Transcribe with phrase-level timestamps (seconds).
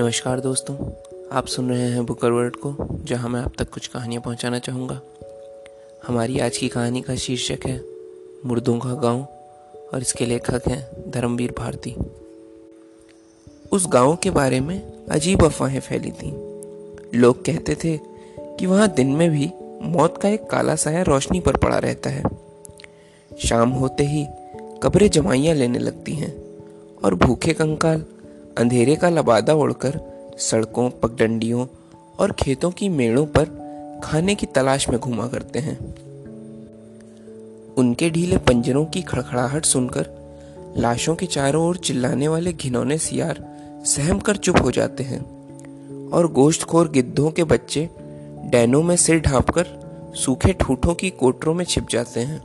[0.00, 0.76] नमस्कार दोस्तों,
[1.32, 5.00] आप सुन रहे हैं बुकर वर्ड को, जहाँ मैं आप तक कुछ कहानियाँ पहुंचाना चाहूँगा।
[6.06, 7.84] हमारी आज की कहानी का शीर्षक है,
[8.46, 9.20] मुर्दों का गाँव,
[9.94, 11.94] और इसके लेखक हैं धर्मवीर भारती।
[13.72, 16.32] उस गाँव के बारे में अजीब अफवाहें फैली थीं।
[17.20, 17.96] लोग कहते थे
[18.38, 19.50] कि वहाँ दिन में भी
[19.82, 22.22] मौत का एक काला साया रोशनी पर पड़ा रहता है।
[23.30, 24.26] शाम होते ही
[24.82, 26.32] कब्रें जमाइयाँ लेने लगती हैं,
[27.04, 28.04] और भूखे कंकाल
[28.58, 30.00] अंधेरे का लबादा उड़कर
[30.38, 31.66] सड़कों, पगडंडियों
[32.18, 35.78] और खेतों की मेड़ों पर खाने की तलाश में घुमा करते हैं।
[37.74, 40.08] उनके ढीले पंजरों की खड़खड़ाहट सुनकर
[40.76, 43.44] लाशों के चारों ओर चिल्लाने वाले घिनौने सियार
[43.86, 45.20] सहम कर चुप हो जाते हैं
[46.10, 47.90] और गोश्तखोर गिद्धों के बच्चे
[48.44, 49.66] डैनों में सिर ढांपकर
[50.14, 52.42] सूखे ठूठों की कोटरों में छिप जाते हैं।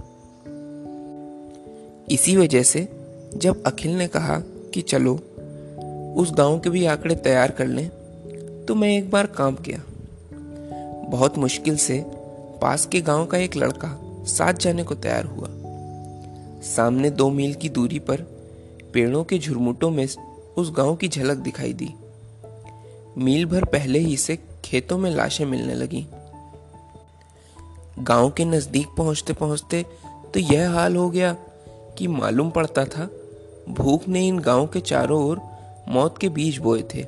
[2.11, 2.87] इसी वजह से
[3.35, 4.39] जब अखिल ने कहा
[4.73, 5.19] कि चलो
[6.15, 7.89] उस गाँव के भी आंकड़े तैयार कर लें
[8.65, 9.81] तो मैं एक बार काम किया।
[11.09, 12.03] बहुत मुश्किल से
[12.61, 13.89] पास के गाँव का एक लड़का
[14.27, 15.47] साथ जाने को तैयार हुआ।
[16.65, 18.21] सामने दो मील की दूरी पर
[18.93, 20.07] पेड़ों के झुरमुटों में
[20.57, 21.93] उस गाँव की झलक दिखाई दी।
[23.17, 26.05] मील भर पहले ही से खेतों में लाशें मिलने लगी।
[27.99, 29.85] गाँव के नज़दीक पहुँचते पहुँचते
[30.33, 31.35] तो यह हाल हो गया
[31.97, 33.09] कि मालूम पड़ता था,
[33.69, 35.41] भूख ने इन गाँव के चारों ओर
[35.87, 37.03] मौत के बीज बोए थे,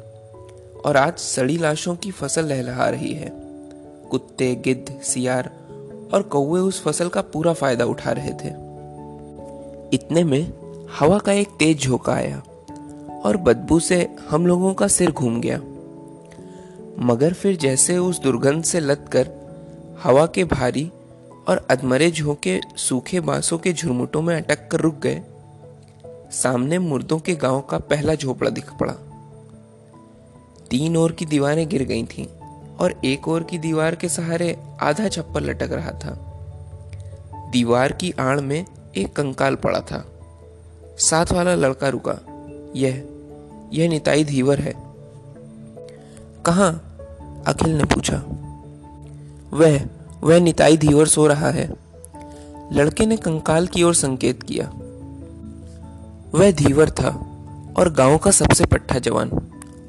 [0.85, 3.31] और आज सड़ी लाशों की फ़सल लहलहा रही है।
[4.11, 5.49] कुत्ते, गिद्ध, सियार
[6.13, 8.49] और कौवे उस फ़सल का पूरा फ़ायदा उठा रहे थे।
[9.95, 10.51] इतने में
[10.99, 12.37] हवा का एक तेज झोंका आया,
[13.25, 15.57] और बदबू से हम लोगों का सिर घूम गया।
[16.99, 19.29] मगर फिर जैसे उस दुर्गंध से लत कर
[20.03, 20.91] हवा के भारी
[21.47, 25.21] और अधमरे झोंके सूखे बांसों के झुरमुटों में अटक कर रुक गए
[26.31, 28.93] सामने मुर्दों के गाँव का पहला झोपड़ा दिख पड़ा।
[30.69, 32.27] तीन ओर की दीवारें गिर गई थीं
[32.75, 36.23] और एक ओर की दीवार के सहारे आधा छप्पर लटक रहा था।
[37.51, 38.65] दीवार की आड़ में
[38.97, 40.05] एक कंकाल पड़ा था।
[40.97, 42.19] साथ वाला लड़का रुका।
[42.75, 43.09] यह
[43.73, 44.73] यह निताई धीवर है।
[46.45, 46.67] कहा?
[47.47, 48.23] अखिल ने पूछा।
[49.53, 49.81] वह
[50.23, 51.73] वह निताई धीवर सो रहा है।
[52.71, 54.73] लड़के ने कंकाल की ओर संकेत किया।
[56.35, 57.09] वह धीवर था
[57.77, 59.29] और गाँव का सबसे पट्टा जवान,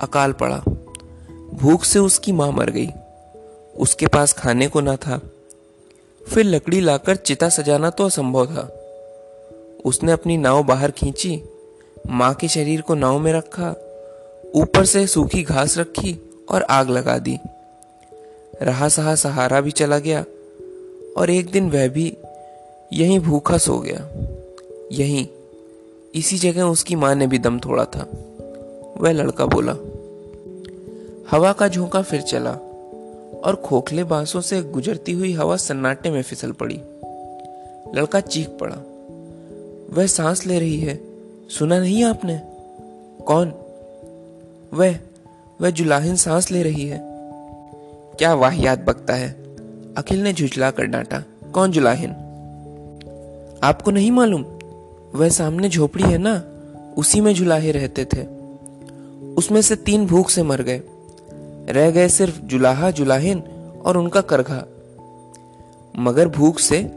[0.00, 0.62] अकाल पड़ा।
[1.54, 2.88] भूख से उसकी माँ मर गई।
[3.76, 5.21] उसके पास खाने को ना था।
[6.28, 8.75] फिर लकड़ी लाकर चिता सजाना तो असंभव था।
[9.84, 11.43] उसने अपनी नाव बाहर खींची,
[12.10, 13.70] माँ के शरीर को नाव में रखा,
[14.55, 17.38] ऊपर से सूखी घास रखी और आग लगा दी।
[18.62, 20.25] रहा सहा सहारा भी चला गया
[21.16, 22.16] और एक दिन वह भी
[22.93, 24.09] यहीं भूखा सो गया।
[24.93, 25.26] यहीं
[26.19, 28.09] इसी जगह उसकी माँ ने भी दम तोड़ा था।
[28.99, 29.73] वह लड़का बोला,
[31.31, 32.53] हवा का झोंका फिर चला
[33.45, 36.81] और खोखले बांसों से गुजरती हुई हवा सन्नाटे में फिसल पड़ी।
[37.95, 38.77] लड़का चीख पड़ा,
[39.97, 41.01] वह सांस ले रही है,
[41.51, 42.41] सुना नहीं आपने?
[43.25, 43.53] कौन?
[44.75, 44.99] वह
[45.61, 47.00] वह जुलाहिन सांस ले रही है।
[48.19, 49.31] क्या वाहियात बकता है?
[49.99, 51.23] अखिल ने झुझला कर डांटा,
[51.55, 52.11] कौन जुलाहिन?
[53.62, 54.58] आपको नहीं मालूम?
[55.15, 56.45] वह सामने झोपड़ी है ना,
[56.97, 58.27] उसी में जुलाहे रहते थे।
[59.35, 60.83] उसमें से तीन भूख से मर गए।
[61.69, 63.43] रह गए सिर्फ़ जुलाहा, जुलाहिन
[63.85, 64.65] और उनका करघा।
[65.97, 66.91] मगर भूख से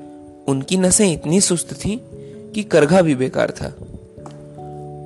[0.47, 1.97] उनकी नसें इतनी सुस्त थीं
[2.51, 3.67] कि करघा भी बेकार था।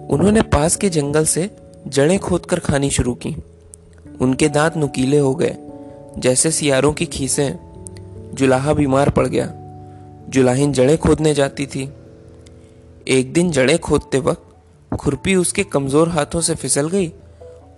[0.09, 1.51] उन्होंने पास के जंगल से
[1.87, 3.35] जड़ें खोदकर खानी शुरू की।
[4.21, 5.57] उनके दांत नुकीले हो गए,
[6.17, 7.55] जैसे सियारों की खीसें।
[8.33, 9.53] जुलाहा बीमार पड़ गया।
[10.29, 11.93] जुलाहिन जड़ें खोदने जाती थी।
[13.07, 17.07] एक दिन जड़ें खोदते वक्त खुरपी उसके कमज़ोर हाथों से फिसल गई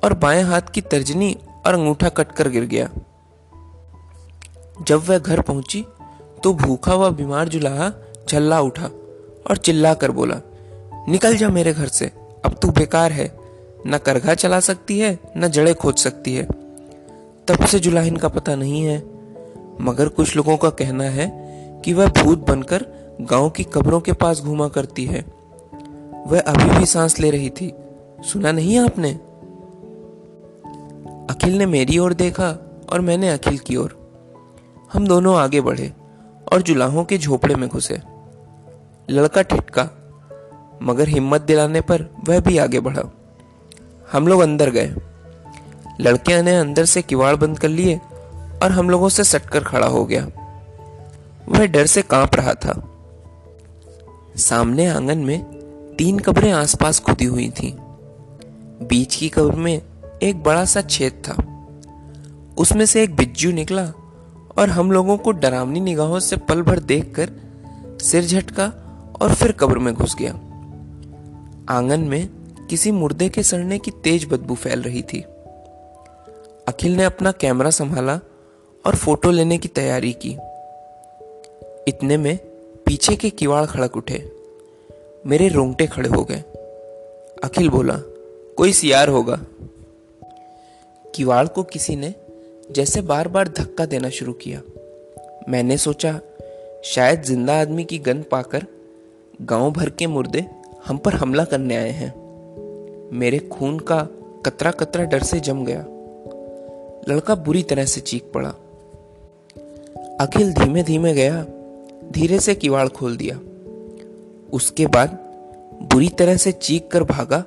[0.04, 2.90] और बाएँ हाथ की तर्जनी और अंगूठा कटकर गिर गया।
[4.88, 5.86] जब वह घर पहुँची
[6.44, 7.92] तो भूखा हुआ बीमार जुलाहा
[8.30, 8.90] झल्ला उठा
[9.50, 10.40] और चिल्ला कर बोला,
[11.10, 12.12] निकल जा मेरे घर से,
[12.46, 13.28] अब तू बेकार है।
[13.88, 16.44] न करघा चला सकती है, न जड़े खोद सकती है।
[17.48, 18.98] तब से जुलाहिन का पता नहीं है,
[19.82, 21.30] मगर कुछ लोगों का कहना है
[21.86, 22.86] कि वह भूत बनकर
[23.22, 25.22] गाँव की कब्रों के पास घूमा करती है।
[26.28, 27.74] वह अभी भी सांस ले रही थी।
[28.22, 29.12] सुना नहीं आपने?
[31.34, 32.50] अखिल ने मेरी ओर देखा
[32.94, 34.12] और मैंने अखिल की ओर।
[34.94, 35.94] हम दोनों आगे बढ़े
[36.54, 38.02] और जुलाहों के झोपड़े में घुसे।
[39.10, 39.90] लड़का ठिटका
[40.84, 43.04] मगर हिम्मत दिलाने पर वह भी आगे बढ़ा।
[44.12, 44.96] हम लोग अंदर गए।
[46.02, 48.02] लड़के ने अंदर से किवाड़ बंद कर लिए
[48.64, 50.28] और हम लोगों से सटकर खड़ा हो गया।
[51.50, 52.94] वह डर से काँप रहा था।
[54.38, 55.44] सामने आँगन में
[55.98, 57.74] तीन कब्रें आसपास खुदी हुई थीं।
[58.88, 59.82] बीच की कब्र में
[60.24, 61.34] एक बड़ा सा छेद था।
[62.58, 63.86] उसमें से एक बिज्जू निकला
[64.58, 67.32] और हम लोगों को डरावनी निगाहों से पल भर देखकर
[68.02, 68.66] सिर झटका
[69.22, 70.32] और फिर कब्र में घुस गया।
[71.70, 72.30] आँगन में
[72.70, 75.22] किसी मुर्दे के सड़ने की तेज बदबू फैल रही थी।
[76.68, 78.20] अखिल ने अपना कैमरा संभाला
[78.86, 80.38] और फ़ोटो लेने की तैयारी की।
[81.88, 82.47] इतने में
[82.88, 84.32] पीछे के किवाड़ खड़क उठे।
[85.26, 86.44] मेरे रोंगटे खड़े हो गए।
[87.44, 87.96] अखिल बोला,
[88.58, 89.40] कोई सियार होगा।
[91.16, 92.16] किवाड़ को किसी ने
[92.72, 94.62] जैसे बार बार धक्का देना शुरू किया।
[95.50, 96.20] मैंने सोचा,
[96.84, 98.66] शायद ज़िंदा आदमी की गंध पाकर
[99.42, 100.46] गाँव भर के मुर्दे
[100.86, 102.14] हम पर हमला करने आए हैं।
[103.14, 104.08] मेरे खून का
[104.46, 105.86] कतरा कतरा डर से जम गया।
[107.10, 108.50] लड़का बुरी तरह से चीख पड़ा।
[110.22, 111.46] अखिल धीमे धीमे गया।
[112.12, 113.40] धीरे से किवाड़ खोल दिया।
[114.54, 115.18] उसके बाद
[115.84, 117.44] बुरी तरह से चीख कर भागा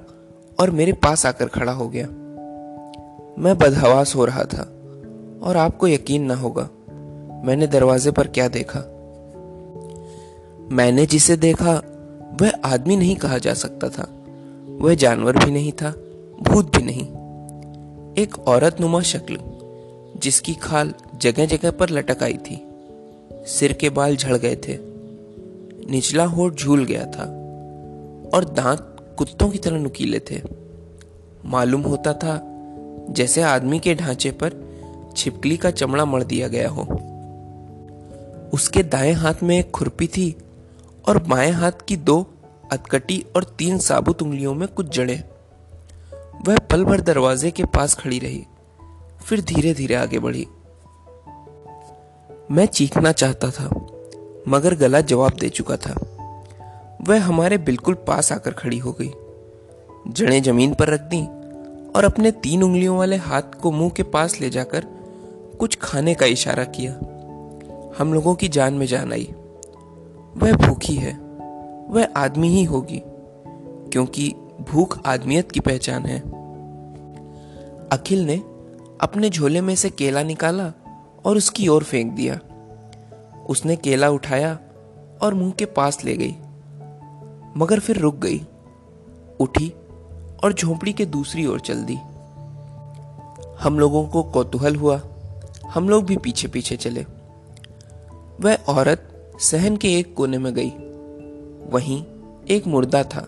[0.60, 2.06] और मेरे पास आकर खड़ा हो गया।
[3.38, 4.62] मैं बदहवास हो रहा था
[5.42, 6.68] और आपको यकीन ना होगा,
[7.44, 8.80] मैंने दरवाजे पर क्या देखा?
[10.72, 11.72] मैंने जिसे देखा,
[12.42, 14.08] वह आदमी नहीं कहा जा सकता था।
[14.80, 15.90] वह जानवर भी नहीं था,
[16.42, 17.06] भूत भी नहीं।
[18.14, 19.38] एक औरत नुमा शक्ल,
[20.20, 22.69] जिसकी खाल जगह जगह पर लटक आई थी।
[23.46, 24.78] सिर के बाल झड़ गए थे।
[25.90, 27.24] निचला होठ झूल गया था
[28.34, 30.40] और दांत कुत्तों की तरह नुकीले थे।
[31.44, 32.40] मालूम होता था,
[33.10, 34.52] जैसे आदमी के ढांचे पर
[35.16, 36.82] छिपकली का चमड़ा मर दिया गया हो।
[38.54, 40.36] उसके दाएँ हाथ में एक खुरपी थी
[41.08, 42.26] और बाएँ हाथ की दो
[42.72, 45.24] अतकटी और तीन साबुत उंगलियों में कुछ जड़े।
[46.48, 48.44] वह पल भर दरवाजे के पास खड़ी रही,
[49.24, 50.46] फिर धीरे धीरे आगे बढ़ी।
[52.50, 53.64] मैं चीखना चाहता था,
[54.48, 55.92] मगर गला जवाब दे चुका था।
[57.02, 59.10] वह हमारे बिल्कुल पास आकर खड़ी हो गई।
[60.08, 61.26] जड़ें ज़मीन पर रख दी
[61.90, 64.86] और अपने तीन उंगलियों वाले हाथ को मुँह के पास ले जाकर
[65.58, 66.92] कुछ खाने का इशारा किया।
[67.98, 69.34] हम लोगों की जान में जान आई।
[70.36, 71.14] वह भूखी है,
[71.88, 73.02] वह आदमी ही होगी,
[73.92, 74.34] क्योंकि
[74.70, 76.20] भूख आदमियत की पहचान है।
[77.88, 78.36] अखिल ने
[79.00, 80.72] अपने झोले में से केला निकाला
[81.24, 82.38] और उसकी ओर फेंक दिया।
[83.48, 84.58] उसने केला उठाया
[85.22, 86.34] और मुँह के पास ले गई,
[87.56, 88.40] मगर फिर रुक गई।
[89.40, 89.68] उठी
[90.44, 91.96] और झोंपड़ी के दूसरी ओर चल दी।
[93.60, 95.00] हम लोगों को कौतूहल हुआ।
[95.70, 97.06] हम लोग भी पीछे पीछे चले।
[98.40, 100.70] वह औरत सहन के एक कोने में गई।
[101.70, 102.04] वहीं
[102.50, 103.26] एक मुर्दा था,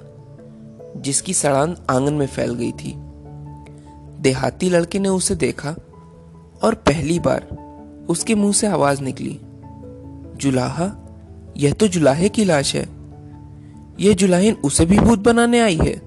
[0.96, 2.94] जिसकी सड़ान आँगन में फैल गई थी।
[4.20, 5.70] देहाती लड़के ने उसे देखा
[6.64, 7.46] और पहली बार
[8.08, 9.40] उसके मुँह से आवाज़ निकली।
[10.36, 10.90] जुलाहा,
[11.56, 12.88] यह तो जुलाहे की लाश है।
[14.00, 16.00] यह जुलाहिन उसे भी भूत बनाने आई है।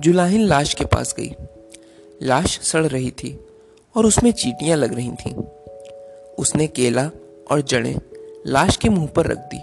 [0.00, 1.34] जुलाहिन लाश के पास गई।
[2.22, 3.46] लाश सड़ रही थी
[3.96, 5.34] और उसमें चीटियाँ लग रही थीं।
[6.38, 7.10] उसने केला
[7.50, 8.00] और जड़ें
[8.46, 9.60] लाश के मुँह पर रख दी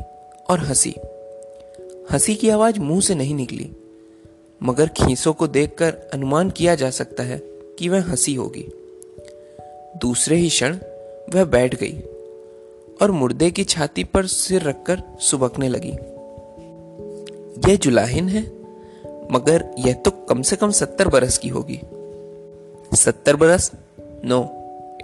[0.50, 0.95] और हँसी।
[2.12, 3.71] हँसी की आवाज़ मुँह से नहीं निकली,
[4.63, 7.38] मगर खीसों को देखकर अनुमान किया जा सकता है
[7.80, 8.85] कि वह हँसी होगी।
[9.97, 10.77] दूसरे ही क्षण
[11.33, 12.00] वह बैठ गई
[13.01, 15.92] और मुर्दे की छाती पर सिर रखकर सुबकने लगी।
[17.69, 18.42] यह जुलाहिन है,
[19.31, 21.80] मगर यह तो कम से कम सत्तर बरस की होगी।
[22.94, 23.71] सत्तर बरस?
[24.25, 24.49] नो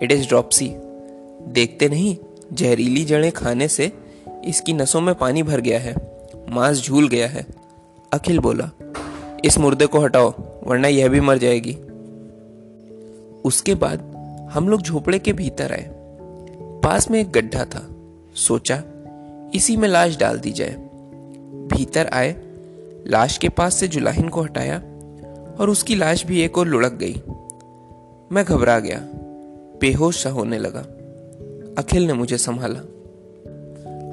[0.02, 0.72] इट इज़ ड्रॉपसी
[1.48, 2.18] देखते नहीं,
[2.54, 3.92] जहरीली जड़ें खाने से
[4.46, 5.96] इसकी नसों में पानी भर गया है,
[6.50, 7.46] मांस झूल गया है।
[8.14, 8.70] अखिल बोला,
[9.46, 10.34] इस मुर्दे को हटाओ,
[10.64, 11.78] वरना यह भी मर जाएगी।
[13.46, 14.11] उसके बाद
[14.54, 15.86] हम लोग झोपड़े के भीतर आए।
[16.84, 17.90] पास में एक गड्ढा था।
[18.36, 18.84] सोचा,
[19.54, 20.74] इसी में लाश डाल दी जाए।
[21.74, 22.36] भीतर आए,
[23.08, 24.78] लाश के पास से जुलाहिन को हटाया
[25.60, 27.22] और उसकी लाश भी एक और लुढ़क गई।
[28.32, 29.00] मैं घबरा गया।
[29.82, 30.82] बेहोश सा होने लगा।
[31.82, 32.80] अखिल ने मुझे संभाला।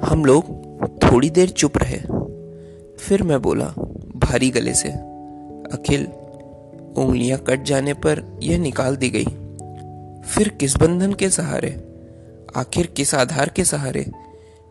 [0.07, 0.43] हम लोग
[0.83, 1.97] थोड़ी देर चुप रहे।
[2.97, 3.73] फिर मैं बोला,
[4.15, 4.89] भारी गले से,
[5.73, 6.07] अखिल,
[6.97, 9.38] उंगलियाँ कट जाने पर यह निकाल दी गई।
[10.29, 11.87] फिर किस बंधन के सहारे?
[12.55, 14.11] आखिर किस आधार के सहारे?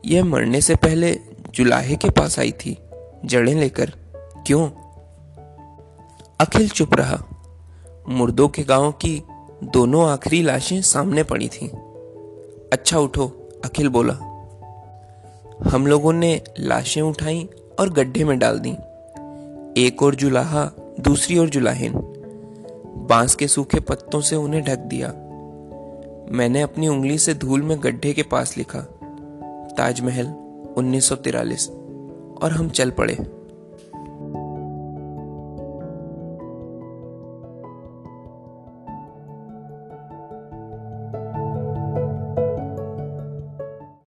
[0.07, 1.19] यह मरने से पहले
[1.55, 2.79] जुलाहे के पास आई थी,
[3.25, 3.91] जड़ें लेकर।
[4.47, 4.71] क्यों?
[6.41, 7.25] अखिल चुप रहा।
[8.09, 9.23] मुर्दों के गाँव की
[9.65, 11.69] दोनों आखिरी लाशें सामने पड़ी थीं।
[12.73, 14.15] अच्छा उठो, अखिल बोला।
[15.71, 17.49] हम लोगों ने लाशें उठाई
[17.81, 18.73] और गड्ढे में डाल दी।
[19.87, 21.93] एक और जुलाहा, दूसरी ओर जुलाहिन।
[23.11, 25.15] बाँस के सूखे पत्तों से उन्हें ढक दिया।
[26.31, 28.81] मैंने अपनी उंगली से धूल में गड्ढे के पास लिखा,
[29.79, 30.27] ताजमहल
[30.79, 31.69] 1943
[32.43, 33.38] और हम चल पड़े।